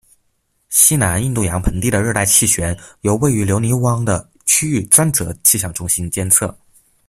[0.69, 6.57] 西南印度洋盆地的热带气旋由位于留尼汪的区域专责气象中心监测。